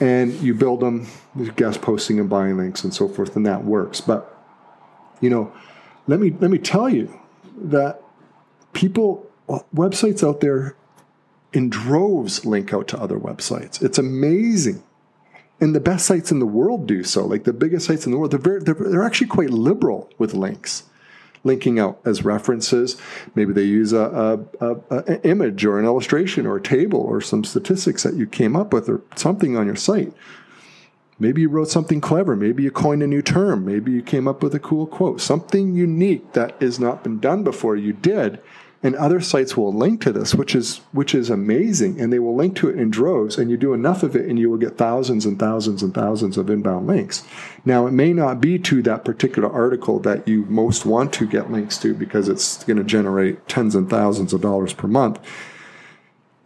and 0.00 0.32
you 0.34 0.54
build 0.54 0.80
them 0.80 1.06
guest 1.56 1.82
posting 1.82 2.20
and 2.20 2.28
buying 2.28 2.56
links 2.56 2.84
and 2.84 2.94
so 2.94 3.08
forth, 3.08 3.36
and 3.36 3.46
that 3.46 3.64
works. 3.64 4.00
But 4.00 4.30
you 5.20 5.30
know, 5.30 5.52
let 6.06 6.20
me 6.20 6.30
let 6.40 6.50
me 6.50 6.58
tell 6.58 6.88
you 6.88 7.20
that 7.56 8.02
people 8.72 9.30
websites 9.74 10.26
out 10.26 10.40
there 10.40 10.76
in 11.54 11.70
droves 11.70 12.44
link 12.44 12.74
out 12.74 12.88
to 12.88 13.00
other 13.00 13.18
websites. 13.18 13.80
It's 13.80 13.96
amazing. 13.96 14.82
And 15.60 15.74
the 15.74 15.80
best 15.80 16.04
sites 16.04 16.32
in 16.32 16.40
the 16.40 16.46
world 16.46 16.86
do 16.86 17.04
so. 17.04 17.24
Like 17.24 17.44
the 17.44 17.52
biggest 17.52 17.86
sites 17.86 18.04
in 18.04 18.12
the 18.12 18.18
world, 18.18 18.32
they're, 18.32 18.40
very, 18.40 18.60
they're, 18.60 18.74
they're 18.74 19.04
actually 19.04 19.28
quite 19.28 19.50
liberal 19.50 20.10
with 20.18 20.34
links, 20.34 20.82
linking 21.44 21.78
out 21.78 22.00
as 22.04 22.24
references. 22.24 23.00
Maybe 23.36 23.52
they 23.52 23.62
use 23.62 23.92
a, 23.92 24.44
a, 24.60 24.66
a, 24.68 24.76
a 24.90 25.26
image 25.26 25.64
or 25.64 25.78
an 25.78 25.84
illustration 25.84 26.44
or 26.44 26.56
a 26.56 26.62
table 26.62 27.00
or 27.00 27.20
some 27.20 27.44
statistics 27.44 28.02
that 28.02 28.14
you 28.14 28.26
came 28.26 28.56
up 28.56 28.72
with 28.72 28.88
or 28.88 29.02
something 29.14 29.56
on 29.56 29.66
your 29.66 29.76
site. 29.76 30.12
Maybe 31.20 31.42
you 31.42 31.48
wrote 31.48 31.68
something 31.68 32.00
clever. 32.00 32.34
Maybe 32.34 32.64
you 32.64 32.72
coined 32.72 33.04
a 33.04 33.06
new 33.06 33.22
term. 33.22 33.64
Maybe 33.64 33.92
you 33.92 34.02
came 34.02 34.26
up 34.26 34.42
with 34.42 34.56
a 34.56 34.58
cool 34.58 34.88
quote. 34.88 35.20
Something 35.20 35.76
unique 35.76 36.32
that 36.32 36.60
has 36.60 36.80
not 36.80 37.04
been 37.04 37.20
done 37.20 37.44
before. 37.44 37.76
You 37.76 37.92
did, 37.92 38.40
and 38.84 38.94
other 38.96 39.18
sites 39.18 39.56
will 39.56 39.72
link 39.72 40.00
to 40.02 40.12
this 40.12 40.34
which 40.34 40.54
is 40.54 40.82
which 40.92 41.14
is 41.14 41.30
amazing 41.30 42.00
and 42.00 42.12
they 42.12 42.18
will 42.20 42.36
link 42.36 42.54
to 42.54 42.68
it 42.68 42.78
in 42.78 42.90
droves 42.90 43.38
and 43.38 43.50
you 43.50 43.56
do 43.56 43.72
enough 43.72 44.04
of 44.04 44.14
it 44.14 44.26
and 44.26 44.38
you 44.38 44.48
will 44.48 44.58
get 44.58 44.76
thousands 44.76 45.26
and 45.26 45.38
thousands 45.38 45.82
and 45.82 45.94
thousands 45.94 46.38
of 46.38 46.48
inbound 46.48 46.86
links 46.86 47.24
now 47.64 47.86
it 47.86 47.92
may 47.92 48.12
not 48.12 48.40
be 48.40 48.58
to 48.58 48.82
that 48.82 49.04
particular 49.04 49.50
article 49.50 49.98
that 49.98 50.28
you 50.28 50.44
most 50.44 50.86
want 50.86 51.12
to 51.12 51.26
get 51.26 51.50
links 51.50 51.78
to 51.78 51.94
because 51.94 52.28
it's 52.28 52.62
going 52.64 52.76
to 52.76 52.84
generate 52.84 53.48
tens 53.48 53.74
and 53.74 53.90
thousands 53.90 54.32
of 54.32 54.40
dollars 54.40 54.72
per 54.72 54.86
month 54.86 55.18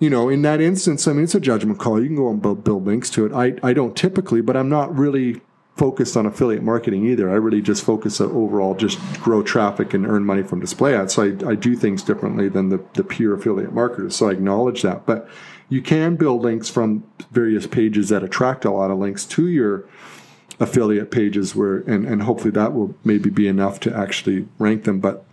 you 0.01 0.11
know, 0.11 0.29
in 0.29 0.43
that 0.43 0.61
instance, 0.61 1.09
I 1.09 1.13
mean, 1.13 1.25
it's 1.25 1.35
a 1.35 1.41
judgment 1.41 1.81
call. 1.81 2.01
You 2.01 2.07
can 2.07 2.15
go 2.15 2.31
and 2.31 2.41
build, 2.41 2.63
build 2.63 2.87
links 2.87 3.11
to 3.11 3.27
it. 3.27 3.33
I, 3.33 3.55
I 3.69 3.73
don't 3.73 3.97
typically, 3.97 4.41
but 4.41 4.57
I'm 4.57 4.69
not 4.69 4.97
really 4.97 5.41
focused 5.79 6.17
on 6.17 6.27
affiliate 6.27 6.63
marketing 6.63 7.07
either. 7.07 7.31
I 7.31 7.35
really 7.35 7.63
just 7.63 7.85
focus 7.85 8.21
on 8.21 8.33
overall 8.33 8.75
just 8.75 8.99
grow 9.21 9.43
traffic 9.43 9.95
and 9.95 10.05
earn 10.05 10.25
money 10.25 10.43
from 10.43 10.59
display 10.61 10.95
ads. 10.95 11.15
So 11.15 11.23
I, 11.23 11.51
I 11.51 11.55
do 11.55 11.77
things 11.77 12.03
differently 12.03 12.49
than 12.49 12.69
the, 12.69 12.85
the 12.95 13.05
pure 13.05 13.35
affiliate 13.35 13.73
marketers. 13.73 14.17
So 14.17 14.29
I 14.29 14.33
acknowledge 14.33 14.83
that. 14.83 15.07
But 15.07 15.29
you 15.69 15.81
can 15.81 16.17
build 16.17 16.43
links 16.43 16.69
from 16.69 17.05
various 17.31 17.67
pages 17.67 18.09
that 18.09 18.25
attract 18.25 18.65
a 18.65 18.71
lot 18.73 18.91
of 18.91 18.99
links 18.99 19.25
to 19.27 19.47
your 19.47 19.85
affiliate 20.61 21.13
pages 21.13 21.55
where 21.55 21.79
and, 21.79 22.05
and 22.05 22.23
hopefully 22.23 22.51
that 22.51 22.75
will 22.75 22.95
maybe 23.05 23.31
be 23.31 23.47
enough 23.47 23.79
to 23.81 23.97
actually 23.97 24.49
rank 24.59 24.83
them. 24.83 24.99
But 24.99 25.25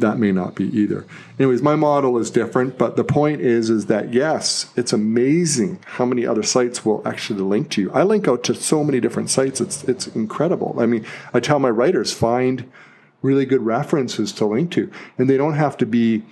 that 0.00 0.18
may 0.18 0.32
not 0.32 0.54
be 0.54 0.64
either. 0.76 1.06
Anyways, 1.38 1.62
my 1.62 1.76
model 1.76 2.18
is 2.18 2.30
different, 2.30 2.78
but 2.78 2.96
the 2.96 3.04
point 3.04 3.40
is 3.40 3.70
is 3.70 3.86
that 3.86 4.12
yes, 4.12 4.72
it's 4.76 4.92
amazing 4.92 5.80
how 5.84 6.04
many 6.04 6.26
other 6.26 6.42
sites 6.42 6.84
will 6.84 7.02
actually 7.06 7.40
link 7.40 7.70
to 7.70 7.82
you. 7.82 7.92
I 7.92 8.02
link 8.02 8.28
out 8.28 8.44
to 8.44 8.54
so 8.54 8.84
many 8.84 9.00
different 9.00 9.30
sites. 9.30 9.60
It's 9.60 9.84
it's 9.84 10.06
incredible. 10.08 10.76
I 10.78 10.86
mean, 10.86 11.04
I 11.32 11.40
tell 11.40 11.58
my 11.58 11.70
writers 11.70 12.12
find 12.12 12.70
really 13.22 13.46
good 13.46 13.62
references 13.62 14.32
to 14.32 14.46
link 14.46 14.70
to, 14.72 14.90
and 15.18 15.28
they 15.28 15.36
don't 15.36 15.54
have 15.54 15.76
to 15.78 15.86
be 15.86 16.22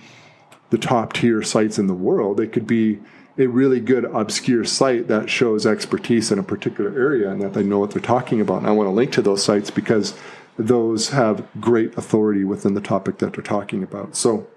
the 0.69 0.77
top 0.77 1.13
tier 1.13 1.43
sites 1.43 1.77
in 1.77 1.87
the 1.87 1.93
world. 1.93 2.37
They 2.37 2.47
could 2.47 2.65
be 2.65 2.99
a 3.37 3.47
really 3.47 3.79
good 3.79 4.05
obscure 4.05 4.63
site 4.63 5.07
that 5.07 5.29
shows 5.29 5.65
expertise 5.65 6.31
in 6.31 6.37
a 6.37 6.43
particular 6.43 6.91
area 6.91 7.29
and 7.29 7.41
that 7.41 7.53
they 7.53 7.63
know 7.63 7.79
what 7.79 7.91
they're 7.91 8.01
talking 8.01 8.39
about. 8.39 8.59
And 8.59 8.67
I 8.67 8.71
want 8.71 8.87
to 8.87 8.91
link 8.91 9.11
to 9.13 9.21
those 9.21 9.43
sites 9.43 9.71
because 9.71 10.13
those 10.57 11.09
have 11.09 11.47
great 11.59 11.97
authority 11.97 12.43
within 12.43 12.73
the 12.73 12.81
topic 12.81 13.17
that 13.19 13.33
they're 13.33 13.43
talking 13.43 13.83
about. 13.83 14.15
So, 14.15 14.47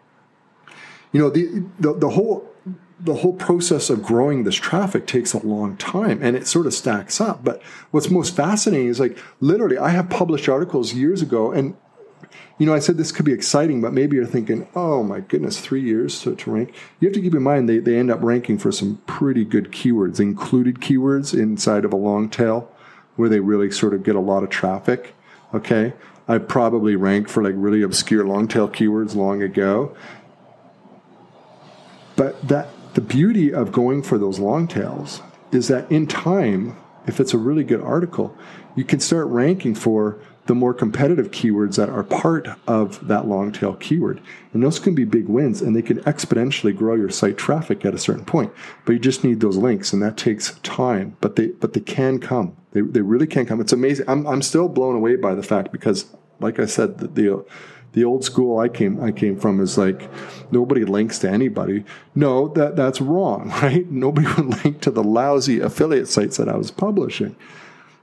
you 1.12 1.20
know, 1.20 1.30
the, 1.30 1.64
the, 1.78 1.94
the 1.94 2.10
whole 2.10 2.50
the 2.98 3.16
whole 3.16 3.34
process 3.34 3.90
of 3.90 4.02
growing 4.02 4.44
this 4.44 4.54
traffic 4.54 5.06
takes 5.06 5.34
a 5.34 5.46
long 5.46 5.76
time 5.76 6.18
and 6.22 6.34
it 6.34 6.46
sort 6.46 6.66
of 6.66 6.72
stacks 6.72 7.20
up. 7.20 7.44
But 7.44 7.62
what's 7.90 8.10
most 8.10 8.34
fascinating 8.34 8.88
is 8.88 8.98
like 8.98 9.18
literally, 9.40 9.76
I 9.76 9.90
have 9.90 10.08
published 10.08 10.48
articles 10.48 10.94
years 10.94 11.20
ago, 11.20 11.52
and 11.52 11.76
you 12.58 12.64
know, 12.64 12.74
I 12.74 12.78
said 12.78 12.96
this 12.96 13.12
could 13.12 13.26
be 13.26 13.34
exciting, 13.34 13.82
but 13.82 13.92
maybe 13.92 14.16
you're 14.16 14.24
thinking, 14.24 14.66
oh 14.74 15.02
my 15.02 15.20
goodness, 15.20 15.60
three 15.60 15.82
years 15.82 16.22
to, 16.22 16.34
to 16.34 16.50
rank. 16.50 16.74
You 16.98 17.08
have 17.08 17.14
to 17.14 17.20
keep 17.20 17.34
in 17.34 17.42
mind 17.42 17.68
they, 17.68 17.78
they 17.78 17.98
end 17.98 18.10
up 18.10 18.22
ranking 18.22 18.56
for 18.56 18.72
some 18.72 19.02
pretty 19.06 19.44
good 19.44 19.72
keywords, 19.72 20.18
included 20.18 20.76
keywords 20.76 21.38
inside 21.38 21.84
of 21.84 21.92
a 21.92 21.96
long 21.96 22.30
tail 22.30 22.72
where 23.16 23.28
they 23.28 23.40
really 23.40 23.70
sort 23.70 23.92
of 23.92 24.02
get 24.02 24.16
a 24.16 24.20
lot 24.20 24.42
of 24.42 24.48
traffic. 24.48 25.14
Okay. 25.54 25.92
I 26.28 26.38
probably 26.38 26.96
ranked 26.96 27.30
for 27.30 27.42
like 27.42 27.54
really 27.56 27.82
obscure 27.82 28.26
long 28.26 28.48
tail 28.48 28.68
keywords 28.68 29.14
long 29.14 29.42
ago. 29.42 29.96
But 32.16 32.48
that 32.48 32.68
the 32.94 33.00
beauty 33.00 33.52
of 33.52 33.72
going 33.72 34.02
for 34.02 34.18
those 34.18 34.38
long 34.38 34.66
tails 34.66 35.20
is 35.52 35.68
that 35.68 35.90
in 35.90 36.06
time, 36.06 36.76
if 37.06 37.20
it's 37.20 37.34
a 37.34 37.38
really 37.38 37.62
good 37.62 37.80
article, 37.80 38.36
you 38.74 38.84
can 38.84 39.00
start 39.00 39.26
ranking 39.28 39.74
for 39.74 40.18
the 40.46 40.54
more 40.54 40.72
competitive 40.72 41.30
keywords 41.30 41.76
that 41.76 41.88
are 41.88 42.04
part 42.04 42.48
of 42.66 43.06
that 43.06 43.26
long 43.26 43.52
tail 43.52 43.74
keyword. 43.74 44.20
And 44.52 44.62
those 44.62 44.78
can 44.78 44.94
be 44.94 45.04
big 45.04 45.28
wins 45.28 45.60
and 45.60 45.74
they 45.74 45.82
can 45.82 45.98
exponentially 46.00 46.76
grow 46.76 46.94
your 46.94 47.10
site 47.10 47.36
traffic 47.36 47.84
at 47.84 47.94
a 47.94 47.98
certain 47.98 48.24
point. 48.24 48.52
But 48.84 48.92
you 48.92 48.98
just 48.98 49.24
need 49.24 49.40
those 49.40 49.56
links 49.56 49.92
and 49.92 50.02
that 50.02 50.16
takes 50.16 50.58
time, 50.60 51.16
but 51.20 51.36
they 51.36 51.48
but 51.48 51.72
they 51.72 51.80
can 51.80 52.18
come. 52.18 52.56
They, 52.76 52.82
they 52.82 53.00
really 53.00 53.26
can't 53.26 53.48
come. 53.48 53.58
It's 53.62 53.72
amazing. 53.72 54.04
I'm, 54.06 54.26
I'm 54.26 54.42
still 54.42 54.68
blown 54.68 54.96
away 54.96 55.16
by 55.16 55.34
the 55.34 55.42
fact 55.42 55.72
because 55.72 56.04
like 56.40 56.58
I 56.58 56.66
said, 56.66 56.98
the, 56.98 57.06
the 57.08 57.46
the 57.92 58.04
old 58.04 58.22
school 58.22 58.58
I 58.58 58.68
came 58.68 59.02
I 59.02 59.12
came 59.12 59.40
from 59.40 59.60
is 59.60 59.78
like 59.78 60.10
nobody 60.52 60.84
links 60.84 61.18
to 61.20 61.30
anybody. 61.30 61.86
No, 62.14 62.48
that 62.48 62.76
that's 62.76 63.00
wrong, 63.00 63.48
right? 63.62 63.90
Nobody 63.90 64.26
would 64.26 64.62
link 64.62 64.82
to 64.82 64.90
the 64.90 65.02
lousy 65.02 65.60
affiliate 65.60 66.08
sites 66.08 66.36
that 66.36 66.50
I 66.50 66.56
was 66.56 66.70
publishing 66.70 67.34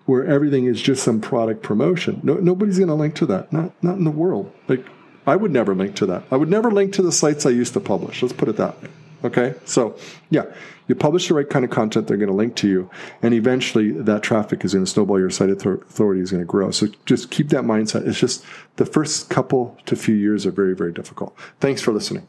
where 0.05 0.25
everything 0.25 0.65
is 0.65 0.81
just 0.81 1.03
some 1.03 1.21
product 1.21 1.61
promotion. 1.61 2.19
No, 2.23 2.33
nobody's 2.33 2.77
going 2.77 2.89
to 2.89 2.95
link 2.95 3.15
to 3.15 3.27
that. 3.27 3.53
Not 3.53 3.71
not 3.83 3.99
in 3.99 4.05
the 4.05 4.11
world. 4.11 4.51
Like 4.67 4.87
I 5.27 5.35
would 5.35 5.51
never 5.51 5.75
link 5.75 5.95
to 5.97 6.07
that. 6.07 6.23
I 6.31 6.37
would 6.37 6.49
never 6.49 6.71
link 6.71 6.93
to 6.93 7.03
the 7.03 7.11
sites 7.11 7.45
I 7.45 7.51
used 7.51 7.73
to 7.73 7.79
publish. 7.79 8.23
Let's 8.23 8.33
put 8.33 8.49
it 8.49 8.57
that 8.57 8.81
way. 8.81 8.89
Okay? 9.23 9.55
So, 9.65 9.97
yeah, 10.29 10.45
you 10.87 10.95
publish 10.95 11.27
the 11.27 11.33
right 11.33 11.49
kind 11.49 11.63
of 11.63 11.71
content, 11.71 12.07
they're 12.07 12.17
going 12.17 12.29
to 12.29 12.35
link 12.35 12.55
to 12.57 12.67
you, 12.67 12.89
and 13.21 13.33
eventually 13.33 13.91
that 13.91 14.21
traffic 14.21 14.65
is 14.65 14.73
going 14.73 14.85
to 14.85 14.91
snowball. 14.91 15.19
Your 15.19 15.29
site 15.29 15.49
authority 15.49 16.21
is 16.21 16.31
going 16.31 16.41
to 16.41 16.47
grow. 16.47 16.71
So 16.71 16.87
just 17.05 17.31
keep 17.31 17.49
that 17.49 17.63
mindset. 17.63 18.05
It's 18.07 18.19
just 18.19 18.43
the 18.75 18.85
first 18.85 19.29
couple 19.29 19.77
to 19.85 19.95
few 19.95 20.15
years 20.15 20.45
are 20.45 20.51
very, 20.51 20.75
very 20.75 20.91
difficult. 20.91 21.37
Thanks 21.59 21.81
for 21.81 21.93
listening. 21.93 22.27